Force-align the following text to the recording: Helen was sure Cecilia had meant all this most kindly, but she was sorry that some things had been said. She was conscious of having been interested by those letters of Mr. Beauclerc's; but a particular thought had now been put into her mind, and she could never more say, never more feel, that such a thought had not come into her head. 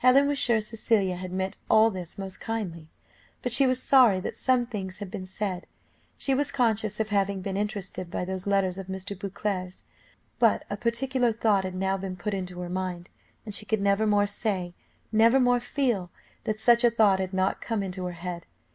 Helen 0.00 0.28
was 0.28 0.38
sure 0.38 0.60
Cecilia 0.60 1.16
had 1.16 1.32
meant 1.32 1.56
all 1.70 1.88
this 1.90 2.18
most 2.18 2.40
kindly, 2.40 2.90
but 3.40 3.52
she 3.52 3.66
was 3.66 3.82
sorry 3.82 4.20
that 4.20 4.34
some 4.36 4.66
things 4.66 4.98
had 4.98 5.10
been 5.10 5.24
said. 5.24 5.66
She 6.18 6.34
was 6.34 6.50
conscious 6.50 7.00
of 7.00 7.08
having 7.08 7.40
been 7.40 7.56
interested 7.56 8.10
by 8.10 8.26
those 8.26 8.46
letters 8.46 8.76
of 8.76 8.88
Mr. 8.88 9.18
Beauclerc's; 9.18 9.84
but 10.38 10.66
a 10.68 10.76
particular 10.76 11.32
thought 11.32 11.64
had 11.64 11.74
now 11.74 11.96
been 11.96 12.16
put 12.16 12.34
into 12.34 12.60
her 12.60 12.68
mind, 12.68 13.08
and 13.46 13.54
she 13.54 13.64
could 13.64 13.80
never 13.80 14.06
more 14.06 14.26
say, 14.26 14.74
never 15.10 15.40
more 15.40 15.58
feel, 15.58 16.10
that 16.44 16.60
such 16.60 16.84
a 16.84 16.90
thought 16.90 17.18
had 17.18 17.32
not 17.32 17.62
come 17.62 17.82
into 17.82 18.04
her 18.04 18.12
head. 18.12 18.44